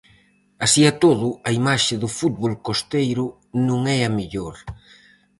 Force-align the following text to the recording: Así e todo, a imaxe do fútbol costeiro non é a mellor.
Así 0.65 0.81
e 0.91 0.93
todo, 1.03 1.27
a 1.47 1.49
imaxe 1.59 1.93
do 2.03 2.09
fútbol 2.17 2.53
costeiro 2.67 3.25
non 3.67 3.81
é 3.97 3.99
a 4.07 4.13
mellor. 4.17 4.55